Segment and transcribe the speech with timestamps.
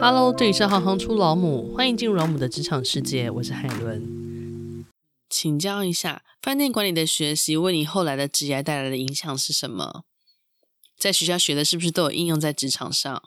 [0.00, 4.84] Hello，这里是行行出老母，欢迎进入老母的职场世界，我是海伦。
[5.30, 10.04] 请教一下，饭店管理的学习为你后来的职业带来的影响是什么？
[10.98, 13.22] 在学校学的是不是都有应用在职场上？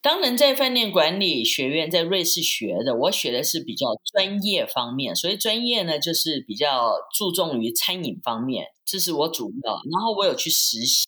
[0.00, 9.72] 当然，在饭店管理学院在瑞士学的，我学的是比较专业方面，所以专业呢就是比较注重于餐饮方面，这是我主要。
[9.90, 11.06] 然后我有去实习。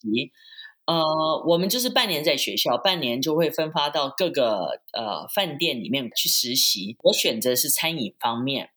[0.86, 6.96] 呃，我们就是半年在学校，半年就会分发到各个呃饭店里面去实习。
[7.02, 8.70] 我选择是餐饮方面。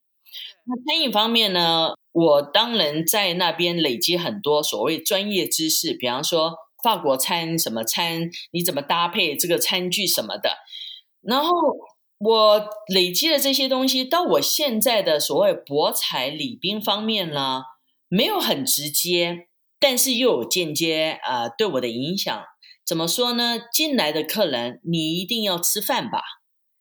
[0.65, 10.57] 那餐饮方面呢，我当然在那边累积很多所谓专业知识，比方说法国餐什么餐，你怎么搭配这个餐具什么的。
[11.21, 11.51] 然后
[12.17, 17.63] 我累积了这些东西，到我现在的所谓博彩礼宾方面呢，
[18.07, 19.48] 没有很直接。
[19.79, 22.43] 但是又有间接啊、呃，对我的影响
[22.85, 23.59] 怎么说呢？
[23.71, 26.21] 进来的客人，你一定要吃饭吧？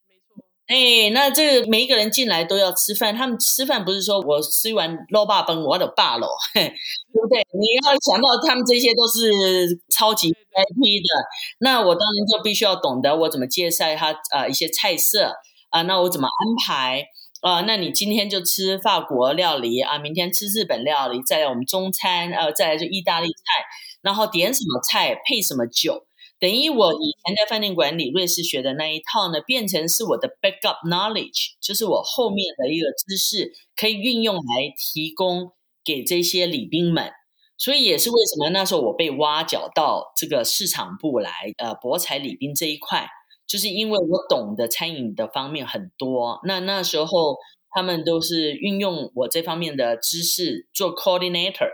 [0.07, 0.45] 没错。
[0.67, 6.71] 哎，那这个每一个人进来都要吃饭，他们吃饭不是说我吃完肉霸崩我就罢喽，对
[7.13, 7.47] 不对？
[7.53, 11.25] 你要想到他们这些都是超级 VIP 的，
[11.61, 15.27] 那我当然就必须要懂得我怎么介绍他啊、呃、一些菜色
[15.71, 17.07] 啊、呃，那我怎么安排？
[17.41, 23.65] 啊、那你今天就吃法国料理啊，明天吃日本料理，再来我们中餐，呃，再来就意大利菜，
[24.03, 26.07] 然后点什么菜配什么酒，
[26.41, 34.43] 等于我以前在饭店管理瑞士学的那一套呢，变成是我的 backup knowledge，就是我后面的一个知识可以运用来
[34.77, 35.53] 提供
[35.85, 37.13] 给这些礼宾们，
[37.57, 43.09] 所以也是为什么那时候我被挖角到这个市场部来，呃，博彩礼宾这一块。
[43.49, 47.37] 就是因为我懂得餐饮的方面很多，那那时候
[47.71, 51.71] 他们都是运用我这方面的知识做 coordinator，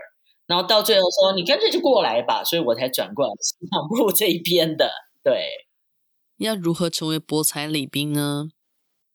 [0.47, 4.89] 然后到最后说你干脆就过来吧，所以我才转过来市场部这一边的。
[5.21, 5.49] 对，
[6.37, 8.49] 要如何成为博彩礼宾呢？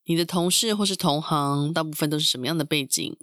[0.05, 3.17] 你的同事或是同行大部分都是什么样的背景？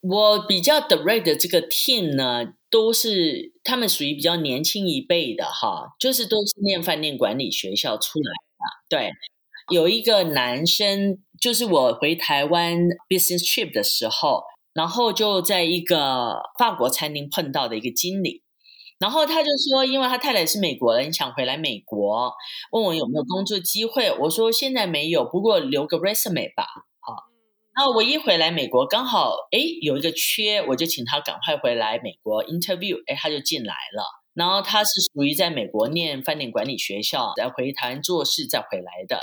[0.00, 8.32] 我比较 direct 的这个 team 呢，都是他们属于比较年轻一辈的哈，就是都是念饭店管理学校出来。
[8.88, 9.10] 对，
[9.70, 14.42] 有一个男生，就是我回台湾 business trip 的时候，
[14.72, 18.42] 然后就在一个法国餐厅碰到的一个经理，
[18.98, 22.32] 然后他就说，因为他太太是美国人，想回来美国，
[22.72, 24.10] 问我有没有工作机会。
[24.20, 26.66] 我说现在没有，不过留个 resume 吧。
[27.00, 27.24] 好，
[27.76, 34.23] 那我一回来美国，刚好哎有一个缺，我就请他赶快回来美国 interview，哎他就进来了。
[34.34, 39.20] 然后他是属于在美国念饭店管理学校，再回台湾做事再回来的。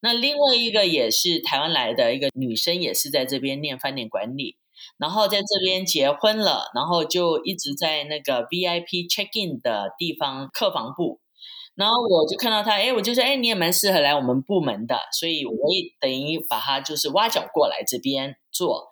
[0.00, 4.56] 那另外一个也是台湾来的一个女生，也是在这边念饭店管理，
[4.98, 11.20] 然后在这边结婚了，然后就一直在那个 VIP check in 的地方客房部。
[11.76, 18.89] 然后我就看到他，哎，我就说，哎，你也蛮适合来我们部门的，所以我也等于把他就是挖角过来这边做。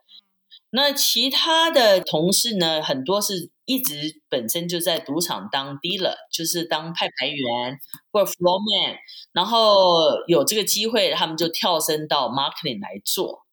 [0.71, 3.51] 那其他的同事呢，很多是。
[3.69, 7.79] 一直本身就在赌场当 dealer，就是当派牌员
[8.11, 8.97] 或者 floor man，
[9.35, 13.45] 然后有这个机会，他们就跳升到 marketing 来做。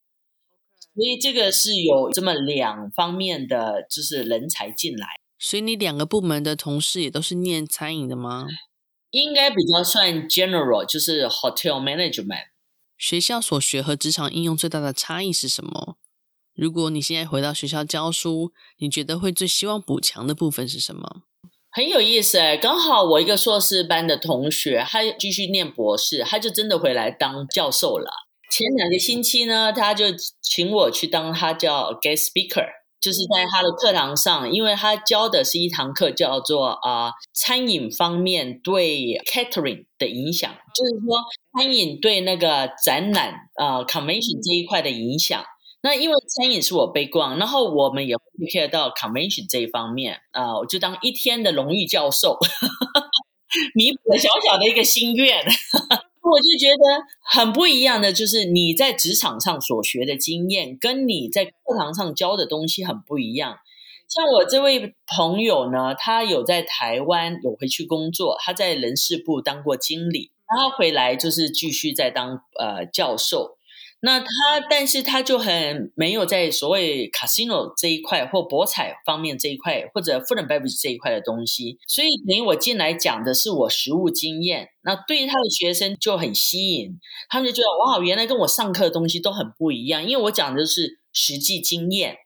[0.94, 5.06] 所以这个是有这么两方面的，就是人才进来。
[5.38, 8.48] 所以你两个部门的同事也都是念餐饮的吗？
[9.12, 12.46] 应该比较算 general，就是 hotel management。
[12.98, 15.98] 学校所学和职场应用最大的差异是什么？
[16.56, 21.24] 如果你现在回到学校教书，你觉得会最希望补强的部分是什么？
[21.70, 28.10] 很有意思哎，刚好我一个硕士班的同学，他继续念博士，他就真的回来当教授了。
[28.50, 30.06] 前两个星期呢，他就
[30.42, 32.66] 请我去当他叫 guest speaker，
[33.02, 41.18] 就是在他的课堂上，因为他教的是一堂课叫做啊、餐饮方面对 catering 的影响，就是说
[41.58, 45.44] 餐饮对那个展览啊、convention 这一块的影响。
[45.86, 52.40] 那因为餐饮是我背光，然后我们也会 care 到 convention 这一方面啊、我就当一天的荣誉教授，
[53.76, 55.46] 弥补了小小的一个心愿。
[56.26, 63.60] 我就觉得很不一样的，就是你在职场上所学的经验，跟你在课堂上教的东西很不一样。
[64.10, 73.55] 像我这位朋友呢，他有在台湾有回去工作，他在人事部当过经理，然后回来就是继续在当呃教授。
[74.02, 74.28] 那他，
[74.70, 87.00] 但是他就很没有在所谓 casino 这一块或博彩方面这一块，或者 food and beverage 这一块的东西，所以等于我进来讲的是我实务经验，那对于他的学生就很吸引，
[87.30, 92.18] 他们就觉得哇，原来跟我上课的东西都很不一样，因为我讲的是实际经验，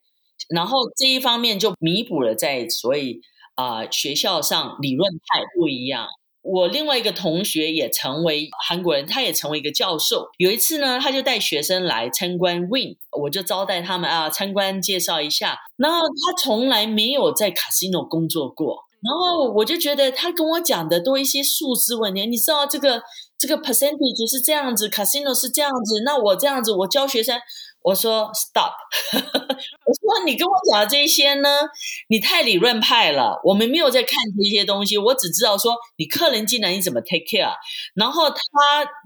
[0.50, 3.22] 然后这一方面就弥补了在所谓
[3.56, 6.08] 啊、学校上理论派不一样。
[6.52, 10.30] 我另外一个同学也成为韩国人，他也成为一个教授。
[10.38, 15.60] 有一次呢，他就带学生来参观 Wynn，我就招待他们啊，参观介绍一下。
[15.78, 23.02] 然后他从来没有在 casino 工作过，然后我就觉得他跟我讲的都一些数字问题，你知道这个
[23.38, 27.40] 这个 percentage 是这样子，casino 是这样子，那我这样子我教学生。
[27.82, 28.74] 我说 stop，
[29.16, 31.50] 我说你跟我讲的这些呢，
[32.10, 33.40] 你太理论派了。
[33.46, 37.54] 我们没有在看这些东西，我只知道说你客人进来你怎么 take care，
[37.96, 38.36] 然后他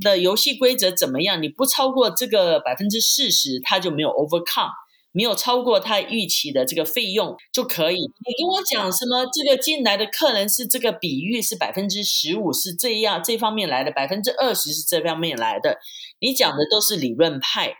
[0.03, 4.71] 的游戏规则怎么样，你不超过这个百分之四十，他就没有 overcome，
[5.13, 7.99] 没有超过他预期的这个费用就可以。
[7.99, 9.25] 你跟我讲什么？
[9.31, 15.77] 这个进来的客人是这个比率是百分之十五是这样这方面来的，百分之二十是这方面来的，
[16.19, 17.75] 你讲的都是理论派。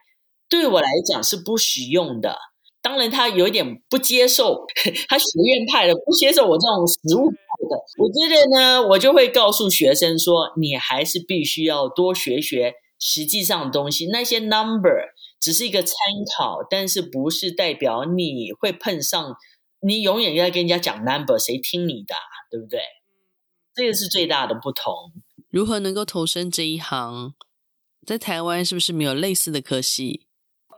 [0.50, 2.38] 对我来讲是不实用的，
[2.80, 4.66] 当然他有点不接受，
[5.08, 7.36] 他学院派的不接受我这种实务派
[7.70, 7.82] 的。
[7.98, 14.08] 我觉得呢，我就会告诉学生说，你还是必须要多学学实际上的东西。
[14.12, 14.94] 那些 number
[15.44, 15.94] 只是一个参
[16.38, 19.36] 考，但是不是代表你会碰上。
[19.86, 22.48] 你永远要跟人家讲 number，谁听你的啊？
[22.50, 22.80] 对不对？
[23.76, 24.94] 这个是最大的不同。
[25.50, 27.34] 如何能够投身这一行？
[28.08, 30.26] 在台湾是不是没有类似的科系？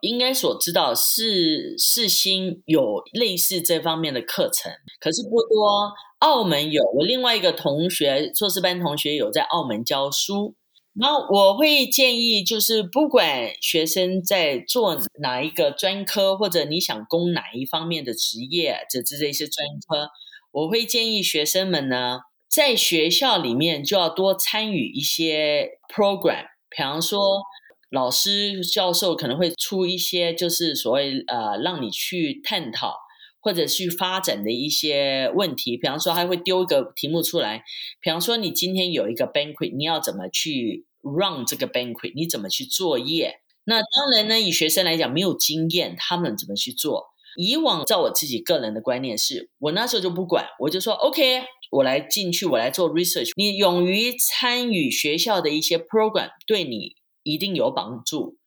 [0.01, 5.93] 应该所知道是世新有类似这方面的课程，可是不多。
[6.19, 10.55] 澳门有，我另外一个同学，硕士班同学有在澳门教书。
[10.99, 20.09] 然后我会建议，就是不管学生在做哪一个专科，或者你想攻哪一方面的职业，这这这些专科，
[20.51, 27.19] 我会建议学生们呢，在学校里面就要多参与一些 program，比方说。
[27.91, 32.93] 老师、教授可能会出一些，就是所谓呃，让你去探讨
[33.45, 35.77] 或者去发展的一些问题。
[35.77, 37.63] 比方说，还会丢一个题目出来。
[38.01, 42.11] 比方说，你今天有一个 banquet，你要怎么去 run 这个 banquet？
[42.15, 43.35] 你怎么去作业？
[43.65, 47.05] 那当然呢，以学生来讲没有经验，他们怎么去做？
[47.37, 53.31] 以往照我自己个人的观念是，我那时候就不管，我就说 OK，我来进去，我来做 research。
[53.37, 56.95] 你勇于参与学校的一些 program，对你。
[57.27, 58.37] 一定有帮助。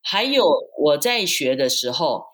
[0.00, 0.44] 还有
[0.78, 2.26] 我在学的时候，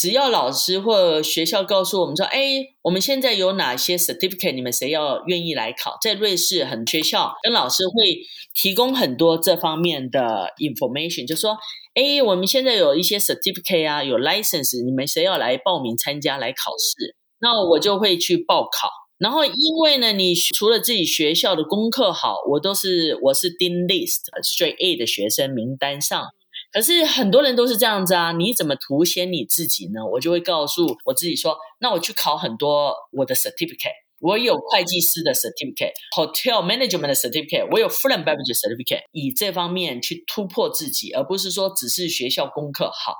[0.00, 2.40] 只要老师或学校告诉我们说：“哎，
[2.80, 8.16] 我们现在有哪些 certificate，你们谁要愿意来考？”在瑞士，很学校跟老师会
[8.54, 11.58] 提供很多这方面的 information，就说
[11.92, 18.88] ：“哎，我们现在有一些 certificate 啊，有 license，你们谁要来报名参加来考试？”那我就会去报考。
[19.18, 26.24] 然后，因为呢，你除了自己学校的功课好，我都是我是 Dean List Straight A 的学生名单上。
[26.72, 30.06] 可是很多人都是这样子啊，你怎么凸显你自己呢？
[30.12, 43.14] 我就会告诉我自己说，那我去考很多我的 certificate，我有会计师的 certificate，hotel management 的 certificate，我有 food and beverage certificate，以这方面去突破自己，而不是说只是学校功课好。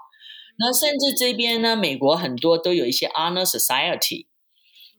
[0.58, 4.26] 那甚至这边呢，美国很多都有一些 honor society。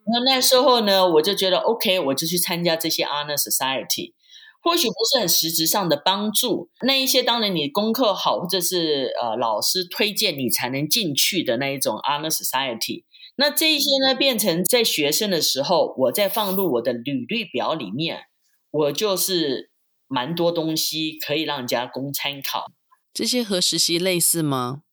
[0.03, 4.13] 那那时候呢，我就觉得 OK，我就去参加这些 Honor Society，
[4.61, 6.69] 或许不是很实质上的帮助。
[6.85, 13.03] 那一些当然你功课好，或者是呃老师推荐你才能进去的那一种 Honor Society。
[13.37, 18.25] 那这一些呢，变成在学生的时候，我在放入我的履历表里面，
[18.69, 19.71] 我就是
[20.07, 22.65] 蛮多东西可以让人家供参考。
[23.13, 24.83] 这些和实习类似吗？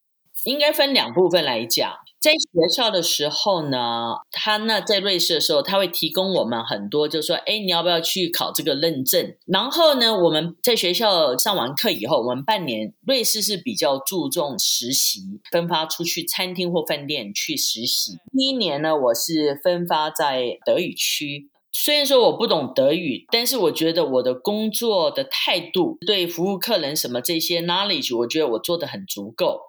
[0.44, 1.92] 应该分两部分来讲。
[2.20, 9.36] 在学校的时候呢，他那在瑞士的时候，他会提供我们很多，就是说，哎，你要不要去考这个认证？
[9.46, 15.20] 然后呢，我们在学校上完课以后，我们半年，瑞士是比较注重实习，
[15.52, 18.18] 分发出去餐厅或饭店去实习。
[18.36, 29.60] 第一年呢，我是分发在德语区，虽然说我不懂德语，但是我觉得我的工作的态度，对服务客人什么这些 knowledge，我觉得我做的很足够。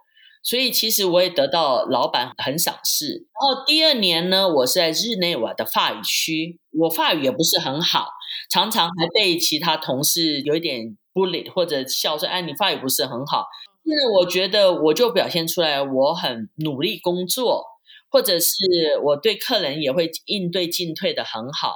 [0.42, 3.14] 所以其实我也得到老板很赏识。
[3.14, 8.08] 然后第二年呢，我是在日内瓦的法语区，我法语也不是很好，
[8.50, 13.46] 常常还被其他同事有一点 bully 或者笑说：“哎，你法语不是很好。”
[13.86, 17.64] 但是我觉得我就表现出来我很努力工作，
[18.10, 18.54] 或者是
[19.04, 21.74] 我对客人也会应对进退的很好。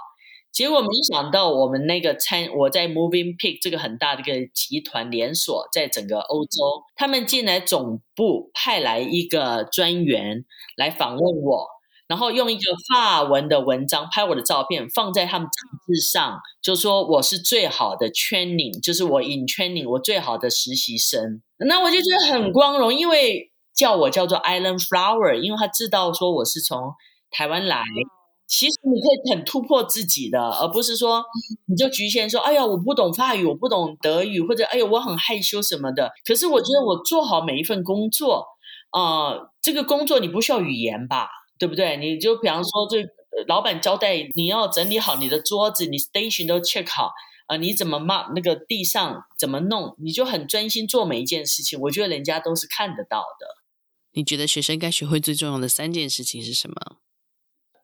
[0.54, 10.46] 结果没想到，我们那个餐，我在 Moving Pick 这个很大的一个集团连锁，在整个欧洲，他们进来总部派来一个专员
[10.78, 11.68] 来访问我，
[12.08, 21.42] 然后用一个法文的文章拍我的照片放在他们杂志上，就说我是最好的 training，就是我 in training，我最好的实习生。
[21.58, 26.94] 那我就觉得很光荣，因为叫我叫做 Island Flower，因为他知道说我是从
[27.32, 27.82] 台湾来。
[28.56, 31.26] 其实你可以很突破自己的，而不是说
[31.66, 36.12] 你就局限说，哎呀，我不懂法语，我不懂德语，或者哎呀，我很害羞什么的。
[36.24, 38.46] 可是我觉得我做好每一份工作，
[38.92, 41.98] 啊、呃，这个工作你不需要语言吧，对不对？
[41.98, 43.04] 你就比方说，这
[43.48, 47.06] 老板交代你要整理好你的桌子，你 station 都 check 好
[47.48, 51.80] 啊、呃，你怎么 mark 那个地上怎么弄，你就很专心做每一件事情。
[51.80, 53.48] 我觉得人家都是看得到的。
[54.12, 56.98] 你觉得学生该学会最重要的三件事情是什么？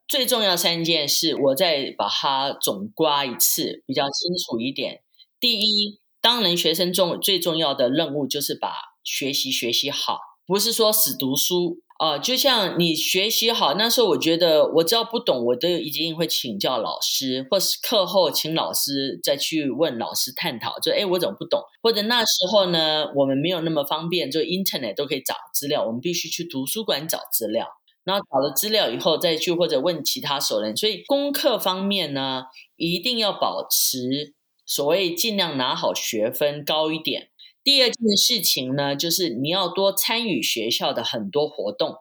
[0.10, 5.02] 最重要三件事，我再把它总刮一次，比较清楚一点。
[5.40, 8.74] 第一，当然学生重最重要的任务就是把
[9.04, 12.20] 学习学习好，不是说死读书啊、呃。
[12.20, 21.62] 就像你学习好，那时候我觉得我只要不懂，我都一定会请教老师，或是课后请老师再去问老师探讨，就哎我怎么不懂？
[21.84, 27.68] 或者那时候呢，我们没有那么方便，就 Internet 都可以找资料，我们必须去图书馆找资料。
[28.10, 34.34] 然后找了资料以后再去或者问其他熟人，所以功课方面呢，一定要保持
[34.66, 37.30] 所谓尽量拿好学分高一点。
[37.64, 41.98] 第二件事情呢，就是你要多参与学校的很多活动。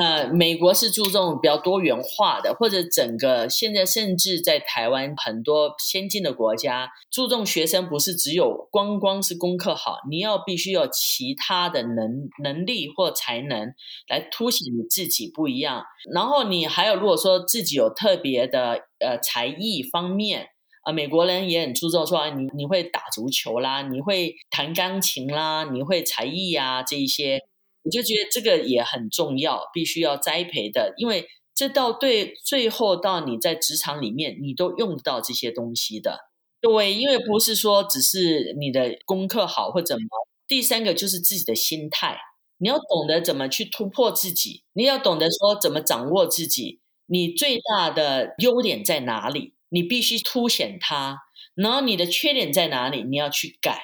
[0.00, 13.72] 呃，美国是注重比较多元化的，或者整个现在甚至在台湾很多先进的国家，注重学生不是只有光光是功课好，你要必须有其他的能能力或才能
[14.08, 15.82] 来凸显你自己不一样。
[16.14, 20.46] 然后你还有如果说自己有特别的呃才艺方面，
[20.84, 27.40] 啊、美国人也很注重说你你会打足球啦，你会弹钢琴啦，你会才艺呀这一些。
[27.88, 36.28] 我就觉得这个也很重要，必须要栽培的，因为这到对最后到你在职场里面，你都用得到这些东西的。
[36.60, 40.02] 对，因为不是说只是你的功课好或怎么。
[40.46, 42.18] 第三个就是自己的心态，
[42.58, 51.20] 你要懂得怎么去突破自己，你要懂得说怎么掌握自己，你最大的优点在哪里，你必须凸显它，
[51.54, 53.80] 然后你的缺点在哪里，你要去改。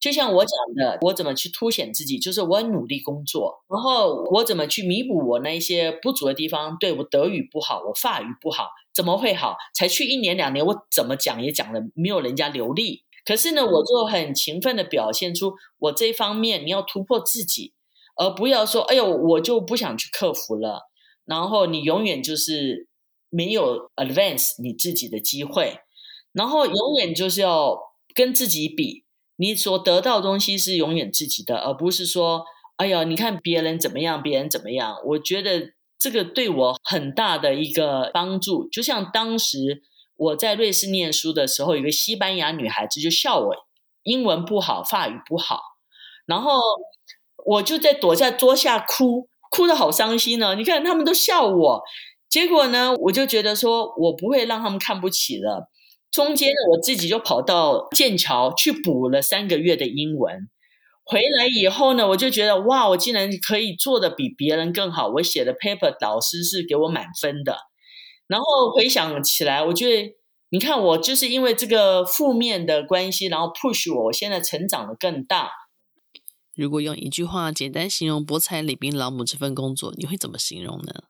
[0.00, 6.76] 就像我讲的，我怎么去凸显自己，就是我努力工作，然后我怎么去弥补我那一些不足的地方。
[6.78, 9.56] 对，我德语不好，我法语不好，怎么会好？
[9.74, 13.02] 才去一年两年，我怎么讲也讲的没有人家流利。
[13.24, 17.72] 可是呢，我就很勤奋的表现出我这方面，你要突破自己，
[18.14, 20.88] 而不要说，哎呦，我就不想去克服了。
[21.24, 22.86] 然后你永远就是
[23.30, 25.80] 没有 advance 你自己的机会，
[26.32, 27.76] 然后永远就是要
[28.14, 29.02] 跟自己比。
[29.40, 32.44] 你所得到的东西是永远自己的，而不是说，
[32.76, 34.96] 哎呀，你看别人怎么样，别人怎么样。
[35.06, 38.68] 我觉得这个对我很大的一个帮助。
[38.68, 39.82] 就像当时
[40.16, 43.54] 我在瑞士念书的时候，有个西班牙女孩子就笑我
[44.02, 45.60] 英文不好，法语不好，
[46.26, 46.58] 然后
[47.46, 50.56] 我就在躲在桌下哭，哭得好伤心呢。
[50.56, 51.82] 你看他们都笑我，
[52.28, 55.68] 结果呢，我就觉得说我不会让他们看不起了。
[56.10, 60.48] 中间呢，我自己就跑到剑桥去补了三个月的英文，
[61.04, 65.08] 回来以后呢，我就觉得哇，我竟然可以做的比别人更好。
[65.08, 67.58] 我写的 paper 导师是给我满分的。
[68.26, 70.14] 然后回想起来，我觉得
[70.50, 75.50] 你看我就是因为这个负面的关系，然后 push 我，我现在成长的更大。
[76.56, 81.04] 如果用一句话简单形容博彩礼宾老母这份工作，你会怎么形容呢？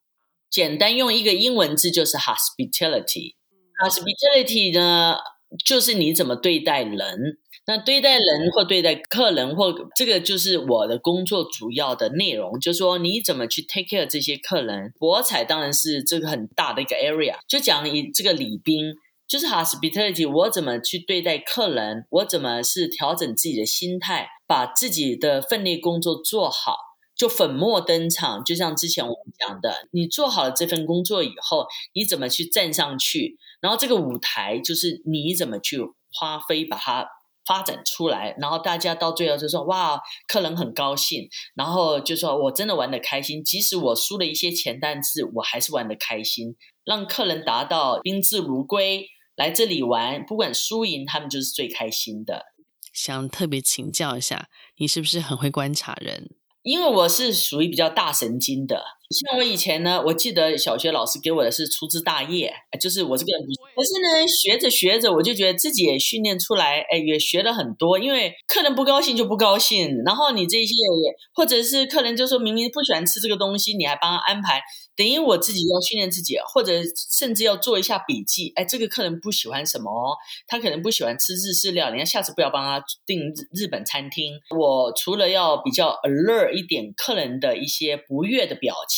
[0.51, 3.38] 简单用一个英文字就是 hospitality。
[3.79, 5.17] Hospitality 呢，
[5.65, 7.39] 就是你怎么对待人。
[7.67, 14.95] 那对待人或对待客人，或这个就是我的工作主要的内容，就是说你怎么去 take care 这些客人。
[14.99, 18.95] 博彩当然是这个很大的一个 area，就讲一这个礼宾，
[19.29, 26.88] 就是 Hospitality，我怎么去对待客人，我怎么是调整自己的心态，把自己的分内工作做好。
[27.19, 33.37] 就粉墨登场，就像之前我们讲的，你做好了这份工作以后，你怎么去站上去？
[33.61, 35.79] 然后这个舞台就是你怎么去
[36.19, 37.09] 发挥，把它
[37.45, 38.37] 发展出来。
[38.39, 46.57] 然后大家到最后就说：“哇，客人很高兴。”然后就说：“我真的玩的开心，即使我输了一些钱，但是我还是玩的开心。”
[46.87, 52.47] 让客人达到宾至如归，来这里玩，不管输赢，他们就是最开心的。
[52.93, 56.31] 想特别请教一下，你是不是很会观察人？
[56.63, 63.41] 因为我是属于比较大神经的，像我以前呢，我记得小学老师给我的是粗枝大叶，就是我这个人。
[63.75, 67.99] 可是呢，学着学着，我就觉得自己也训练出来，哎，也学了很多。
[67.99, 74.61] 因为客人不高兴就不高兴，然后你这些也，或者是客人就说明明不喜欢吃这个东西，你还帮他安排。
[74.95, 76.73] 等于我自己要训练自己，或者
[77.17, 78.53] 甚至要做一下笔记。
[78.57, 80.17] 哎，这个客人不喜欢什么哦？
[80.49, 84.35] 他可能不喜欢吃日式料理，人家下次不要帮他订日日本餐厅。
[84.59, 88.98] 我除了要比较 alert 一点客人的一些不悦的表情，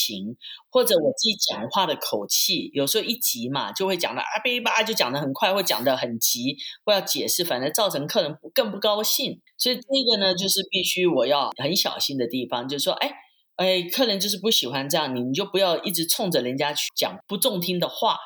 [0.71, 9.40] 或者我自己讲话的口气，有时候一急嘛，就会讲的啊叭一叭就讲得很快，或讲得很急，或要解释，反正造成客人更不高兴。
[9.59, 13.12] 所以这个呢，就是必须我要很小心的地方，就是说，哎
[13.57, 18.19] 哎，客人就是不喜欢这样，你你就不要一直冲着人家去讲不中听的话。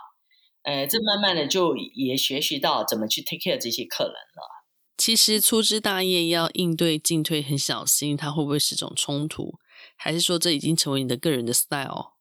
[0.62, 4.64] 哎，这慢慢的就也学习到怎么去 take care 这些客人了。
[4.96, 9.58] 其实粗枝大叶要应对进退很小心，它会不会是种冲突？
[9.96, 12.12] 还是说这已经成为你的个人的 style？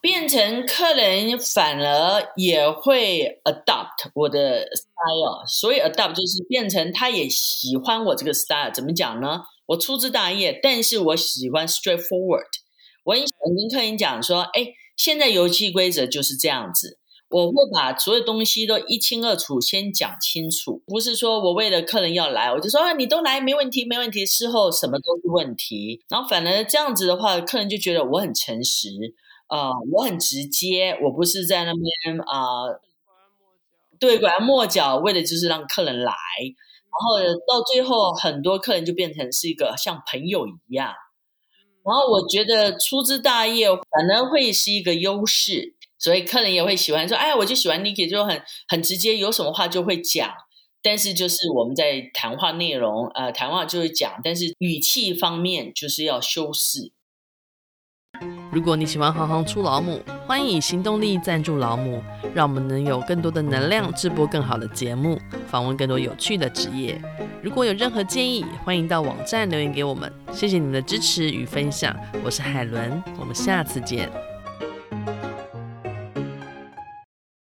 [0.00, 8.70] 变成客人反而也会 adopt 我的 style，所以 adopt 就是变成他也喜欢我这个 style。
[8.72, 9.42] 怎么讲呢？
[9.66, 12.46] 我粗枝大叶，但是我喜欢 straightforward。
[13.04, 16.98] 我很喜欢跟客人讲说，哎，现在游戏规则就是这样子。
[17.28, 24.24] 我会把所有东西都一清二楚，先讲清楚，不是说我为了客人要来，我就说啊，你都来没问题，没问题。
[24.24, 28.88] 事后什么都是问题，然后反而这样子的话，客人就觉得我很诚实，
[29.48, 32.80] 呃，我很直接，我不是在那边啊，呃、
[33.98, 40.94] 对，拐弯抹角，为的就是让客人来，然后到最后很多客人就变成是一个像朋友一样，
[41.84, 45.75] 然后我觉得粗枝大叶反而会是一个优势。
[45.98, 50.30] 所以客人也会喜欢说，哎，我就喜欢 Niki，就很很直接，有什么话就会讲。
[50.82, 56.92] 但是就是我们在谈话内容，呃，谈话就会讲，但是语气方面就是要修饰。
[58.52, 62.00] 如果你喜欢行行出老母，欢迎以行动力赞助老母，
[62.34, 67.00] 让我们能有更多的能量制播更好的节目，访问更多有趣的职业。
[67.42, 70.10] 如果有任何建议，欢迎到网站留言给我们。
[70.32, 74.08] 谢谢你们的支持与分享，我是海伦，我们下次见。